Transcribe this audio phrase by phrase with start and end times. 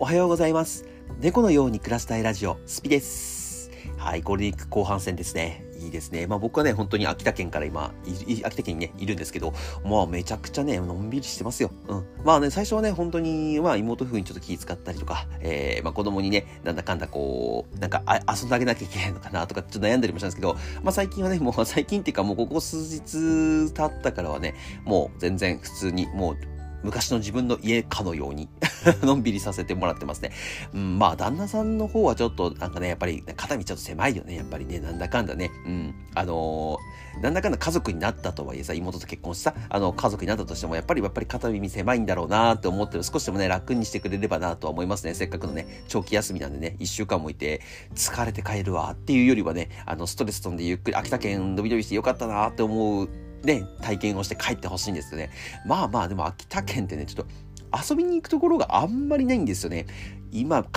[0.00, 0.84] おはようございます。
[1.18, 3.72] 猫のように暮らしたいラジオ、スピです。
[3.96, 5.64] はい、ゴールデンウィーク後半戦ですね。
[5.80, 6.28] いいですね。
[6.28, 9.52] まあ僕はね、本当に秋田県から今、秋田県にね、いるんですけど、
[9.84, 11.72] まあめちゃくちゃね、のんびりしてますよ。
[11.88, 12.04] うん。
[12.24, 20.54] まあね、最初はね、本当に、まあ妹夫にちょっと気遣ったりとか、えー、まあ子供にね、なんだかんだこう、なんか遊んであげなきゃいけないのかなとか、ちょっと悩んだりもしたんですけど、
[20.84, 24.54] まあ最近はね、もう最近っていうかもうここ数日経ったからはね、
[24.84, 26.36] もう全然普通に、もう
[26.84, 28.48] 昔の自分の家かのように
[29.02, 30.32] のんびりさせてもらってますね。
[30.74, 35.50] うん、まあ、旦那さんの方はちょっと、なんかね、やっぱり、肩身ちょっと狭いよね、やっぱりね、なんだかんだね。
[35.66, 35.94] うん。
[36.14, 43.02] あのーなんだかんだ家族になったとはいえさ、妹と結婚してさ、あの、家族になったとしても、やっぱり、やっぱり肩耳狭いんだろうなって思ってる。
[43.02, 45.14] 少しでもね、楽にしてくれればなとは思いますね。
[45.14, 47.60] せっかくのね、長期休みなんでね、一週間もいて、
[47.94, 53.08] 疲れて帰るわっていうよりはね、あの、ストレス飛んでゆっくり、秋田県伸び伸びしてよかったなって思う、
[53.42, 55.30] ね、体験をして帰ってほしいんですよね。
[55.66, 57.26] まあまあ、でも秋田県ってね、ちょっと、
[57.72, 59.86] 遊びに行くところがあんまりないんですよね。
[60.30, 60.70] 今考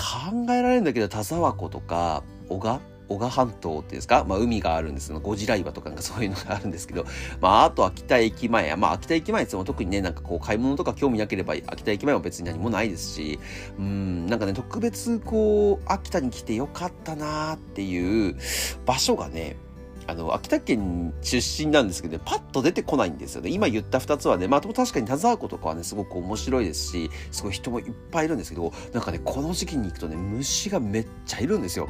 [0.50, 7.04] えられるんだけど、田沢湖とか、小賀小賀半島っていうんですか、まあ、海があるんですけど、ゴジラ岩とかなんかそういうのがあるんですけど、
[7.40, 13.38] まあ、あと秋田駅前、まあ、秋田駅前っても特にね、なんかこう、買い物とか興味なければ、秋田駅前は別に何もないですし、
[13.78, 18.36] うん、なんかね、特別こう、秋田に来てよかったなーっていう
[18.86, 19.56] 場所がね、
[20.06, 23.50] あの、秋田県出身なんですけど、ね、パッと出てこないんですよね。
[23.50, 31.88] 今言った2つはね、まあ、確かに田沢湖とかはね、すごく面白いですし、すごい人もいっぱいいるんですけど、なんかね、この時期に行くとね、虫がめっちゃいるんですよ。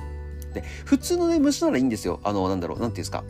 [0.54, 2.20] で、普通のね、虫ならいいんですよ。
[2.24, 3.24] あの、なんだろう、なんていうんですか。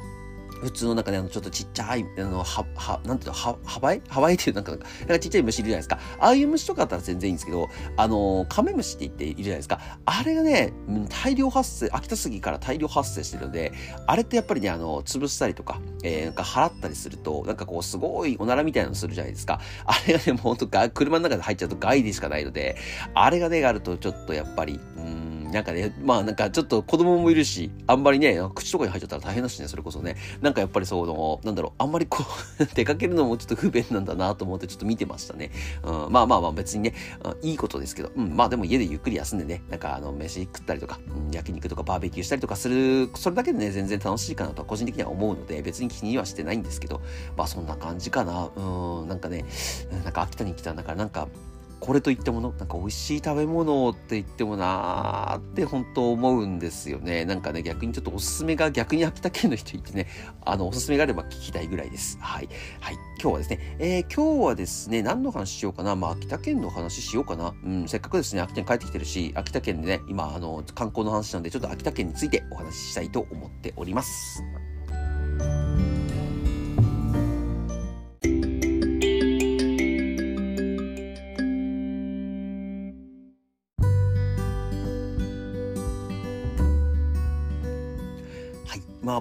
[0.62, 5.98] 普通の中で、あの、ちょっとちっちゃい、あの、は、は、なんていうの、は、ハバエハバエっていう、なんか、なんかちっちゃい虫いるじゃないですか。
[6.20, 9.80] ああいう虫とかだったら全然いいんですけど、あの、カメムシって言っているじゃないですか。
[10.04, 10.72] あれがね、
[11.22, 13.72] 大量発生、秋田杉から大量発生してるので、
[14.06, 19.60] あれってやっぱりね、あの、潰したりとか、えー、なんか払ったりすると、なんかこう、すごいおならみたいなのするじゃないですか。
[19.84, 22.76] あれがね、もうほんとが、車の中で入っちゃうと害でしかないので、
[23.14, 24.80] あれがね、あるとちょっとやっぱり、
[25.52, 30.16] なんかね、まあなんかちょっと子供もいるし、あんまりね、口とかに入っちゃったら大変だしね、それこそね。
[30.40, 32.24] なんかやっぱりその、なんだろう、あんまりこ
[32.58, 35.50] う 出かけるのもちょっと不便なんだなと思ってちょっと見てましたね。
[35.84, 36.94] うん、まあまあまあ別にね、
[37.42, 47.02] いいことですけど、うん、まあでも家でゆっくり休んでね、なんかあの、飯食ったりとか、うん、焼肉とかバーベキューしたりとかする、それだけでね、全然楽しいかなと個人的には思うので、別に気にはしてないんですけど、
[47.36, 48.48] まあそんな感じかな。
[48.56, 49.44] うん、なんかね、
[50.04, 51.28] なんか秋田に来たんだから、なんか、
[51.84, 57.24] これといったもの、なんか美味しい食べ物って言ってもなーって本当思うんですよね。
[57.24, 60.06] なんかね、逆にちょっとおすすめが逆に秋田県の人いてね、
[60.44, 62.18] あの、おすすめがあれば聞きたいぐらいです。
[62.20, 62.48] はい。
[62.78, 62.94] はい。
[63.20, 65.96] 今日はですね、えー、今日はですね、何の話しようかな？
[65.96, 67.52] まあ、秋田県の話しようかな。
[67.64, 74.44] うん、せっかくですね、秋田に帰ってきてるし、秋田県でね、今、あの、観光の話なんで、ちょっと秋田県についてお話ししたいと思っております。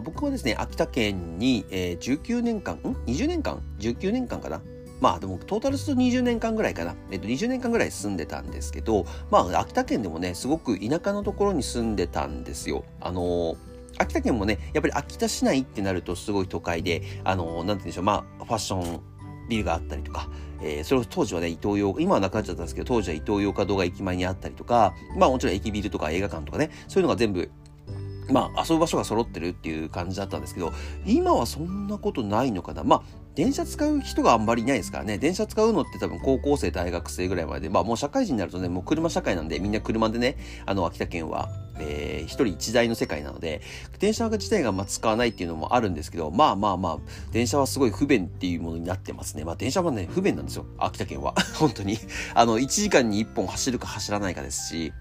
[0.01, 4.61] 僕はですね、秋田県に、えー、19年間、ん ?20 年間 ?19 年間かな？
[4.99, 6.95] まあでもトータルすると20年間ぐらいかな。
[7.09, 12.83] えっと20年間ぐらい住んでたんですけど、まあ秋田県でもね、すごく田舎のところに住んでたんですよ。
[12.99, 13.57] あのー
[13.97, 19.01] 秋田県もね、やっぱり秋田市内ってなるとすごい都会で、あのー、なんて言うんでしょう、まあファッション
[19.49, 20.29] ビルがあったりとか、
[20.61, 27.51] えー、それを当時はね、伊東洋、今はなくなっちゃったんですけど、当時は伊東洋華堂が駅前にあったりとか、まあもちろん駅ビルとか映画館とかね、そういうのが全部
[28.31, 30.73] まあ、遊ぶ場所が揃ってるっていう感じだったんですけど、
[31.05, 32.83] 今はそんなことないのかな。
[32.83, 33.01] まあ、
[33.35, 35.17] 電車使う人があんまりいないですからね。
[35.17, 37.69] 電車使うのって多分高校生、大学生ぐらいまで。
[37.69, 41.49] まあ、もう社会人になるとね、もう車社会なんで、みんな車でね、あの、秋田県は、
[41.79, 43.61] えー、一人一台の世界なので、
[43.99, 46.97] 電車自体がまあ使わないっていうのもあるんですけど、まあまあまあ、
[47.31, 49.45] 電車はすごい不便っていうものになってますね。
[49.45, 50.65] まあ、電車はね、不便なんですよ。
[50.77, 51.33] 秋田県は。
[51.55, 51.97] 本当に。
[52.33, 54.93] あの、1時間に1本走るか走らないかですし、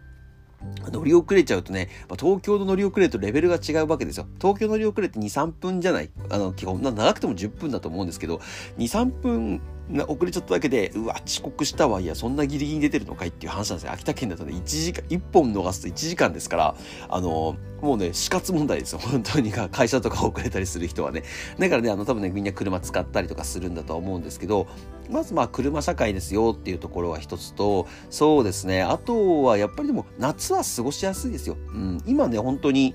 [0.92, 1.88] 乗り遅れちゃうとね、
[2.18, 4.26] 東京の乗り遅れとレベルが違うわけですよ。
[4.40, 6.10] 東京乗り遅れって2、3分じゃない？
[6.28, 8.40] あの、基本、長くても10分だと思うんですけど、
[8.78, 9.60] 2、3分
[10.08, 12.00] 遅れちゃっただけで、うわ、遅刻したわ。
[12.00, 13.92] いや、そんなギリギリに出てるのかいっていう話なんですよ。
[13.92, 16.74] 秋田県だとね、1時間、1本逃すと1時間ですから、
[17.08, 18.98] あの、もうね、死活問題ですよ。
[19.02, 19.50] 本当に。
[19.52, 21.22] 会社とか遅れたりする人はね。
[21.58, 24.66] だからね、あの、多分ね、みんな車使ったりとかするんだとは思うんですけど、
[25.10, 28.82] まずまあ、車社会ですよっていうところは一つと、そうですね。
[28.82, 31.56] あとは、やっぱりでも、夏は過ごしやすいですよ。
[31.74, 32.02] うん。
[32.06, 32.94] 今ね、本当に、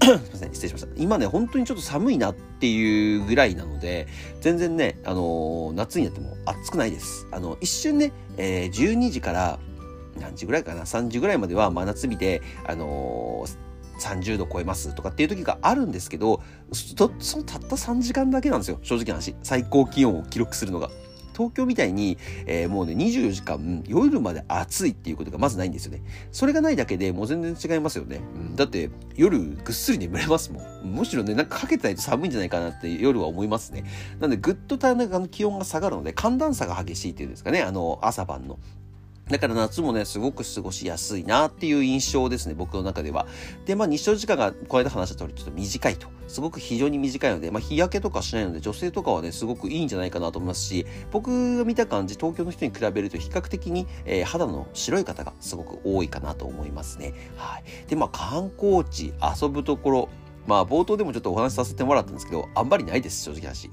[0.00, 0.88] すみません、失礼しました。
[0.96, 4.08] 今ね、本当にちょっと寒いなっていうぐらいなので、
[4.40, 7.26] 全然ね、あのー、夏になっても暑くないです。
[7.30, 9.58] あの、一瞬ね、えー、12時から
[10.18, 13.72] 何時ぐらいかな、3時ぐらいまでは真夏日で、あのー
[14.02, 16.42] 30度超えますとかっていう時があるんですけど、
[16.72, 19.36] そのたった3時間だけなんですよ、正直な話。
[19.42, 20.90] 最高気温を記録するのが。
[21.32, 26.02] 東京みたいに、えー、もうね、24時間夜まで暑いっていうことがまずないんですよね。
[26.30, 28.20] それがないだけでもう全然違いますよね。
[28.36, 30.94] うん、だって夜ぐっすり眠れますもん。
[30.94, 33.84] むしろね、なんかかけてないと寒いんじゃないかなって夜は思いますね。
[34.20, 38.58] なんでぐっと体の気温が下がるので寒暖差が激しいっていうんですかね、あの朝晩の。
[39.28, 43.26] だから夏もね、すごく過ごしやすいなっていう印象ですね、僕の中では。
[43.64, 46.08] で、まあ日照時間がこの間話した通りちょっと短いと。
[46.26, 57.14] すごく非常に短いので、まあ日焼けとかしないので女性とかはね、すごくいいんじゃないかなと思いますし、僕が見た感じ、東京の人に比べると比較的に、えー、肌の白い方がすごく多いかなと思いますね。
[57.36, 57.64] はい。
[57.88, 60.08] で、まあ観光地、遊ぶところ、
[60.46, 63.70] まあ冒頭でもちょっとお話しさせてもらったんですけど、あんまりないです、正直な話。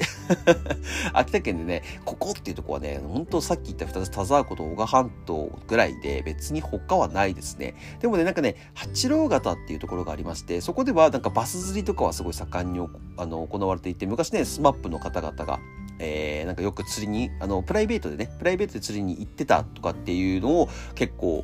[1.14, 7.76] 秋田県でね、ここっていうとこはね、本当さっき言った二つ田沢湖と男鹿半島ぐらいで別に他はないですね。
[8.00, 12.88] でもね、なんかね、八郎潟っていうところがありまして、そこではなんかバス釣りとかはすごい盛んに
[13.18, 15.60] あの行われていて、昔ね、スマップの方々が
[16.00, 21.44] えー、なんかよく釣りに、あの、プライベートでね、プライベートで釣りに行ってたとかっていうのを結構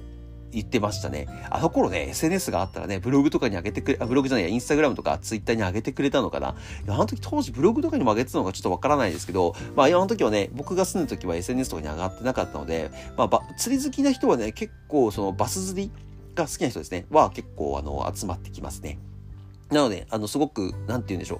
[0.51, 1.27] 言ってましたね。
[1.50, 6.56] あの頃ね、SNS があったらね、ブログとかに上げてくれ、あ、ブログじゃないや、インスタグラムとかツイッターに上げてくれたのかな。
[6.88, 15.92] あの時当時ブログとかにも上げてたのかちょっとわからないですけど、まあ、あの時はね、僕が住んだ時は SNS とかに上がってなかったので、まあ、釣り好きな人はね、結構そのバス釣り
[16.36, 19.00] が好きな人ですね、は結構あの、集まってきますね。
[19.71, 21.39] なので、あの、すごく、なんて言うんでしょう。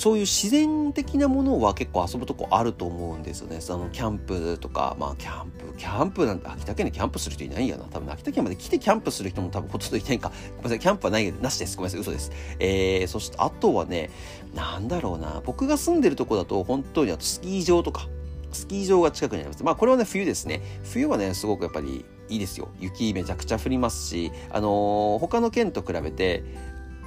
[0.00, 3.60] そういう自然的なものは結構遊ぶとこあると思うんですよね。
[3.60, 7.84] そのキャンプとか、まあキャンプ、キャンプなんて秋田県でキャンプする人いないんやな。
[7.84, 10.32] 多分秋田県まで来てキャンプする人も多分ほとんどいないか。
[10.52, 11.76] ごめんなさい、キャンプはないなしです。
[11.76, 12.32] ごめんなさい、嘘です。
[12.58, 14.08] えー、そしてあとはね、
[14.54, 15.42] なんだろうな。
[15.44, 18.08] 僕が住んでるとこだと本当にあとスキー場とか、
[18.52, 19.62] スキー場が近くにあります。
[19.62, 20.62] まあこれはね、冬ですね。
[20.82, 22.68] 冬はね、すごくやっぱりいいですよ。
[22.80, 26.42] 雪めちゃくちゃ降りますし、あのー、他の県と比べて、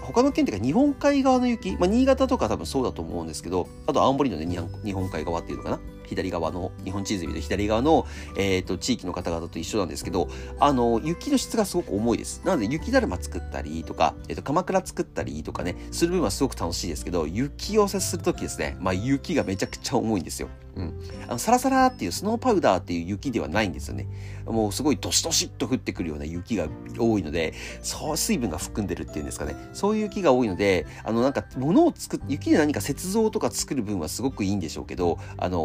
[0.03, 4.45] 他の県っていうか日本海側の雪、まあ、新潟とか多分そうだと思うんですけど、あと青森のね、
[4.83, 5.79] 日本海側っていうのかな。
[6.05, 8.05] 左側の、日本地図見ると左側の、
[8.37, 10.29] えっ、ー、と、地域の方々と一緒なんですけど、
[10.59, 12.41] あの、雪の質がすごく重いです。
[12.45, 20.49] なので、雪だるま作ったりとか、えっ、ー、と、鎌倉作ったりとかね、する分はすごく楽しいですけど、雪寄せするときですね、まあ、雪がめちゃくちゃ重いんですよ。
[20.75, 20.93] うん。
[21.27, 24.07] あの、サラサラっていうスノーパウダーっていう雪ではないんですよね。
[24.45, 26.67] もうすごいドシドシっと降ってくるような雪が
[26.97, 29.55] 多いので、そう、水分が含んでるっていうんですかね。
[29.73, 35.61] そういう雪が多いので、あの、なんか、物を作っ、雪で何か雪像とか作る分はすごくいいんでしょうけど、あのー、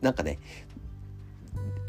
[0.00, 0.38] なんかね、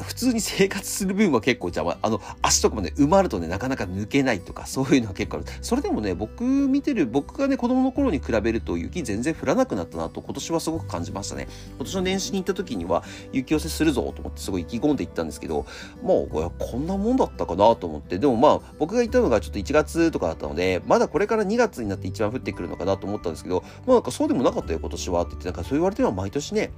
[0.03, 1.97] 普通に生活する分は結構邪魔。
[2.01, 5.45] あの、足とかもね、埋まるとね、なかなか抜けないとか、そういうのは結構ある。
[5.61, 11.47] それでもね、僕見てる、僕がね、子供の頃に比べると雪全然降らなくなったなと、今年はすごく感じましたね。
[11.77, 15.65] 今年の年始に行った時には、雪寄せするぞと思ってすごい意気込んで行ったんですけど、
[16.01, 26.71] もう、こんなもんだったかなと思って、でもまあ、僕が行ったのがちょっと1月とかだったので、まだこれから2月になって一番降ってくるのかなと思ったんですけど、まあなんかそうでもなかったよ、今年はって言って、なんかそう言われては毎年ね、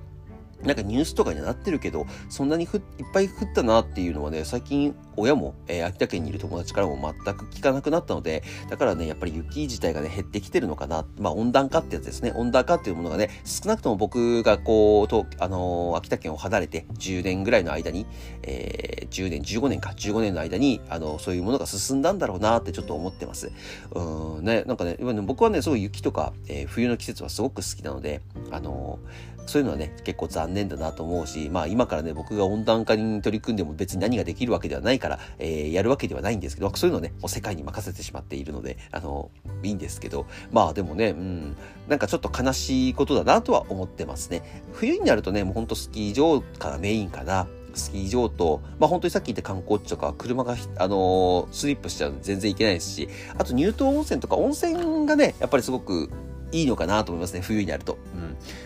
[0.63, 2.83] なんかニュースとかにはなってるけど、そんなにふいっ
[3.13, 11.05] ぱい降ったなっていうのはね、最近親も、えー、秋田県にいる友達からも全く聞かなくなったので、だからね、やっぱり雪自体がね、減ってきてるのかな。
[11.19, 12.31] まあ温暖化ってやつですね。
[12.35, 18.05] 温暖化っていうものがね、少なくとも僕がこう、とあのー、秋田県を離れて10年ぐらいの間に、
[18.43, 23.51] えー、10年、15年か、15年の間に、あの、そういうものが進んだんだろうなってちょっと思ってます。
[23.93, 28.21] うんね、なんかね、僕はね、すごい雪とか、えー、冬の季節はすごく好きなので、
[28.51, 39.31] あのーそういうのはね、結構残念念だなと思うし、まあ今からね、僕が温暖化に取り組んでも別に何ができるわけではないから、えー、やるわけではないんですけど、そういうのね、もう世界に任せてしまっているので、あの、
[39.63, 44.63] いいんですけど、まあでもね、うん、なんかちょっと悲しいことだなとは思ってますね。
[44.73, 47.47] 冬になるとね、もうほんとスキー場からメインかな。
[47.75, 56.09] スキー場と、まあ本当にさっき言った観光地とか、車が、あのー、スリップしちゃう全然行けないですし、あと乳頭温泉とか温泉がね、やっぱりすごく
[56.51, 57.97] いいのかなと思いますね、冬になると。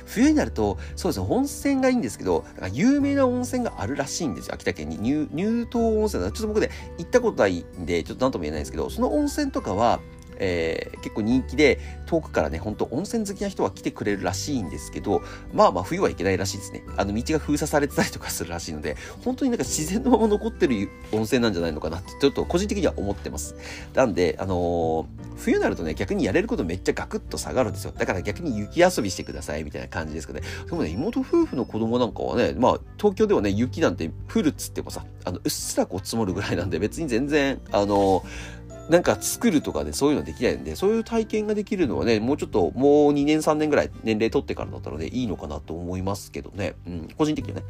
[0.05, 4.97] 冬になると、そうですね、温泉がいいんですけど、有名な温泉があるらしいんですよ、秋田県に。
[4.97, 6.23] 乳、乳頭温泉。
[6.23, 9.99] ちょっと僕ね、行ったことないんで、ちょっと何とも言えないんですけど、その温泉とかは、
[10.39, 15.21] えー、結構人気で、遠くからね、ほんと温泉好きな人は来てくれるらしいんですけど、
[15.53, 16.83] まあまあ冬は行けないらしいですね。
[16.95, 23.55] あの道が封鎖されてたりとかするらしいので、本当になんか自然のまま残ってる温泉なんじゃないのかなって、ちょっと個人的には思ってます。
[23.93, 25.05] なんで、あのー、
[25.37, 27.93] 冬になるとね、逆にやれることめっちゃガクッと下がるんですよ。
[27.95, 30.41] だから逆に雪遊びしてくださいみたいな感じですかね。
[30.65, 38.56] でもね、妹夫婦の子供なんかはね、まあ東京ではね、雪なんて降るっつってもさ、あの、うっすらこう積もるぐらいなんで別に全然、あのー
[38.89, 46.75] なんか作るとかでそういうのできないんで、そういう体験ができるのはね、もうちょっと、もう2年3年ぐらい年齢取ってからだったのでいいのかなと思いますけどね。
[46.87, 47.65] うん、個人的にはね。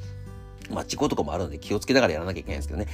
[0.70, 2.88] まあ、事故とかもあるので気をつけながらやらなきゃいけないんですけどね。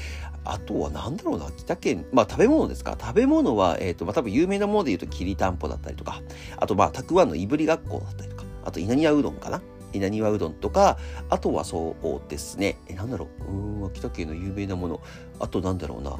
[0.45, 2.95] あとは何だろうな、北県、まあ食べ物ですか？
[2.99, 6.21] 食べ物は、えっ、ー、と、まあ多分有名なもので言うときりたんぽだったりとか、
[6.57, 9.61] あとまあ、たくあんのいぶりがっこだったりとか、あと稲庭うどんかな？
[9.91, 10.97] 稲庭うどんとか、
[11.29, 15.01] あとはそうですね、え、なんだろう、うん、秋田県の有名なもの、
[15.39, 16.17] あとなんだろうな、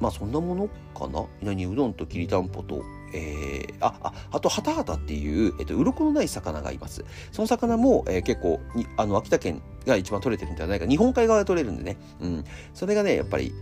[0.00, 1.26] まあそんなものかな？
[1.42, 2.82] 稲庭うどんときりたんぽと、
[3.14, 7.04] えー、あ、あ、あと、ハタハタっていう、えっと、鱗のない魚がいます。
[7.30, 10.86] その魚も、えー、結構に、あの、秋田県が一番取れてるんじゃないか。
[10.86, 11.96] 日本海側で取れるんでね。
[12.20, 12.44] うん。
[12.72, 13.52] それがね、やっぱり、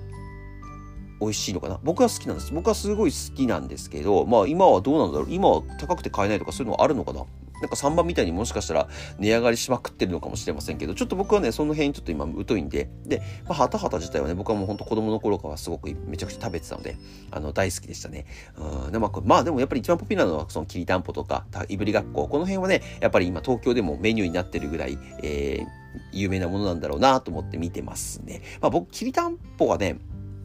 [1.20, 1.80] 美味しいのかな？
[1.82, 2.52] 僕は好きなんです。
[2.54, 5.26] 僕はすごい好きなんですけど、まあ今はどうなんだろう？
[5.30, 7.24] 今は高くて買えないとかそういうのはあるのかな？
[7.60, 8.88] なんか3番みたいにもしかしたら
[9.18, 16.96] 値上がりしまくってるのかもしれませんけど、ちょっと僕はね、その辺ちょっと今疎いんで、で、まあ、ハタハタ自体はね、僕はもうほんと子供の頃からすごくめちゃくちゃ食べてたので、
[17.30, 18.26] あの、大好きでしたね。
[18.56, 25.66] うん、でまあ、まあでもやっぱり一番ポピュラーなのはそのきりたんぽとか、いぶりがっこ、この辺はね、やっぱり今東京でもメニューになってるぐらい、えー、
[26.12, 28.42] 有名なものなんだろうなと思って見てますね。
[28.60, 29.98] まあ僕、きりたんぽはね、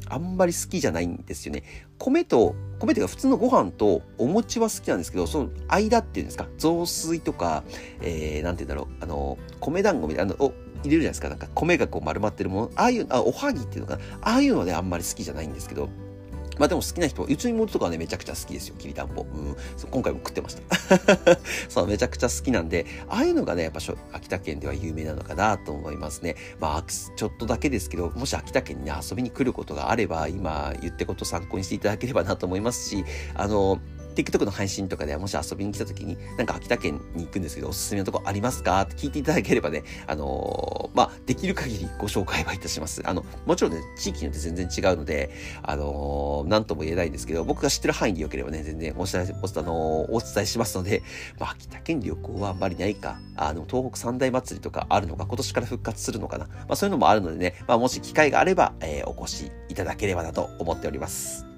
[0.09, 1.63] あんまり好きじゃないんですよね。
[1.97, 7.63] 米と、米というか普通のご飯とお餅は好きなんですけど、その間っていうんですか、雑炊とか、
[8.01, 11.29] えー、なんて言うんだろう、あの、米団子みたいな、のを入れるじゃないですか。
[11.29, 15.89] なんか米がこう丸まってるもの、ああいう、あ、おはぎっていうのかな、ああいうので、あんまり好きじゃないんですけど、
[16.57, 19.21] まあでも好きな人、うちの妹とかはね、めちゃくちゃ好きですよ、きりたんぽ。
[19.21, 19.55] うん。
[19.89, 21.39] 今回も食ってました。
[21.69, 23.79] そう、めちゃくちゃ好きなんで、ああいうのがね、やっぱ
[24.13, 26.35] 秋田県では有名なのかなと思いますね。
[26.59, 33.79] まあ、ちょっとだけですけど、もし秋田県にね、遊びに来ることがあれば、今言ってこと参考にしていただければなと思いますし、あの、
[34.13, 43.01] TikTok の配信とかでもし遊びに来た時に、なんか秋田県に行くんですけど、おすすめのとこありますかって聞いていただければね、あのー、まあ、できる限りご紹介はいたします。
[43.05, 51.01] あの、もちろんね、地域によって全然違うので、あのー、なんとも言えないんですけど、僕が知ってる範囲でよければね、全然お伝え、お、あのー、お伝えしますので、
[51.39, 56.45] まあ、秋田県旅行はあんまりないか、あの、東北三大祭りとかあるのか、今年から復活するのかな。
[56.47, 61.52] まあ、そういうのもあるのでね、まあ、もし機会があれば、えー、お越しいただければなと思っております。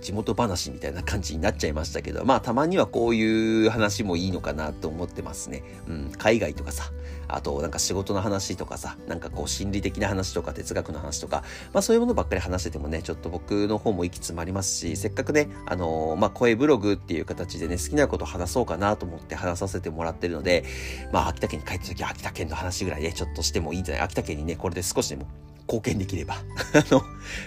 [0.00, 5.62] 地元話みたいな感じになっちゃいましたけど、まあたまにはこういう話もいいのかなと思ってますね。
[5.88, 6.92] うん、海外とかさ、
[7.28, 20.64] あとなんか仕事の話とかさ、なんかこう心理的な話とか哲学の話とか、まあそういうものばっかり話しててもね、ちょっと僕の方も息詰まりますし、せっかくね、あのー、まあ声ブログっていう形でね、好きなこと話そうかなと思って話させてもらってるので、
[21.12, 24.04] まあ秋田県に帰った時は秋田県の話ぐらいね、ちょっとしてもいいんじゃない？
[24.04, 25.26] 秋田県にね、これで少しでも
[25.66, 26.34] 貢献できれば。
[26.74, 27.00] あの、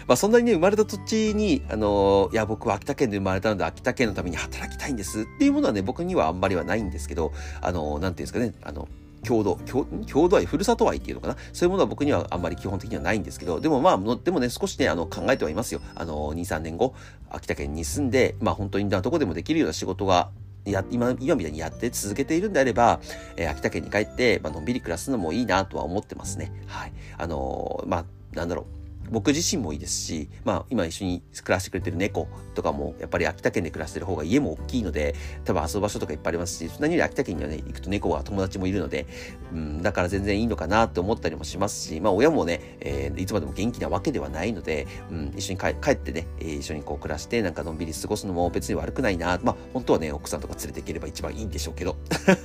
[0.07, 8.87] まあ、そんなにね、生まれた土地に、あの、いや、僕は秋田県で生まれたので、秋田県のために働きたいんですっていうものはね、僕にはあんまりはないんですけど、あの、なんていうんですかね、あの、
[9.23, 9.59] 郷土、
[10.05, 11.35] 郷土愛、ふるさと愛っていうのかな？
[11.53, 15.81] そういうものは僕にはあんまり基本的にはないんですけど、でもまあ、でもね、少しね、あの、考えてはいますよ。
[15.95, 16.93] あの、2、3年後、
[17.29, 20.29] 秋田県に住んで、まあ本当にどこでもできるような仕事が
[20.71, 22.99] や、今、今みたいにやって続けているんであれば、
[23.35, 26.51] えー、秋田県に帰って、まあのんびり暮らすのもいいなとは思ってますね。
[26.67, 26.93] はい。
[27.17, 28.78] あのー、まあ、なんだろう。
[29.11, 39.07] 僕自身もいいですし、まあ今一緒に暮らしてくれてる猫とかもやっぱり秋田県で暮らしてる方が家も大きいので、多分遊ぶ場所とかいっぱいありますし、何より秋田県にはね、行くと猫は友達もいるので、
[39.53, 49.39] うん、だから全然いいのかなって思ったりもしますし、まあ親もね、えー、いつまでも元気なわけではないので、うん、一緒に帰ってね、えー、一緒にこう暮らしてなんかのんびり過ごすのも別に悪くないな。
[49.43, 51.97] まあ本当はね、奥さんとか連れていければ一番いいんでしょうけど。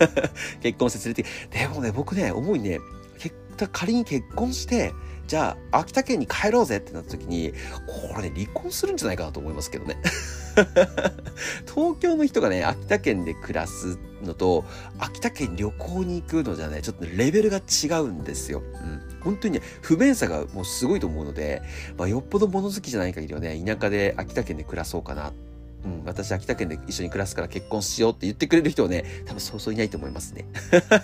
[0.63, 1.29] 結婚して連れて、
[1.59, 2.79] でもね、僕ね、思いね、
[3.73, 4.93] 仮に結婚して、
[5.27, 7.53] じゃあ、秋田県に帰ろうぜってなった時に、
[7.87, 9.97] これね、離婚するんじゃないかなと思いますけどね。
[11.67, 14.65] 東京の人がね、秋田県で暮らすのと、
[14.99, 18.61] 秋田県旅行に行くのじゃね、ちょっとレベルが違うんですよ。
[18.61, 19.01] うん。
[19.23, 21.63] 本当にね、不便さがもうすごいと思うので、
[21.97, 25.33] まあ、よっぽど物好きじゃない限りはね、田舎で秋田県で暮らそうかな
[25.85, 30.47] うん、私秋田県で一緒に暮らすから結婚しようって言ってくれる人はね、多分そうそういないと思いますね。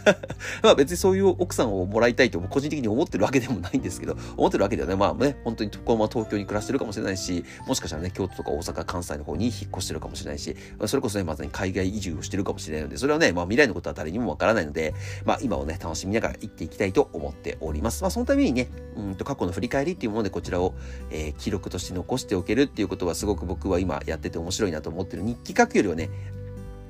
[0.62, 10.56] まあ別にそういう奥さんをもらいたいと個人的に思ってるわけでもないんですけど、思ってるわけではね、まあね、本当にこのまま東京に暮らしてるかもしれないし、もしかしたらね、京都とか大阪、関西の方に引っ越してるかもしれないし、
[10.86, 14.94] それこそね、まさに海外移住をしてるかもしれないので、それはね、まあ未来のことは誰にもわからないので、
[15.24, 18.02] まあ今をね、楽しみながら生きていきたいと思っております。
[18.02, 20.74] まあそのためにね、うんと過去の振り返りっていうものでこちらを、
[21.10, 26.10] えー、記録として残しておけるっていうことはすごく僕は今やってて面白いいなと思ってる日記企画よりはね、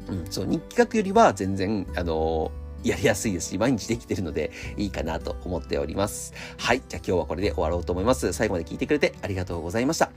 [0.08, 6.32] うん、そう、日記書くよりは全然、あの、やりやすいですし、毎日できてるのでいいかなと思っております。
[6.56, 6.82] はい。
[6.88, 8.32] じゃあ今日はこれで終わろうと思います。
[8.32, 10.10] 最後まで聞いてくれてありがとうございました。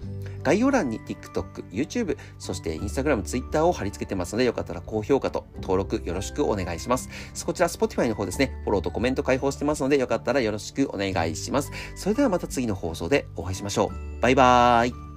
[0.44, 7.10] 概要欄に TikTok、YouTube、そして Instagram、Twitter を貼り付けてますので、よかったら高評価と登録よろしくお願いします。
[7.46, 11.72] こちら Spotify の方ですね、フォローとコメント開放してますので、よかったらよろしくお願いします。
[11.96, 14.22] それではまた次の放送でお会いしましょう。
[14.22, 15.13] バイバーイ。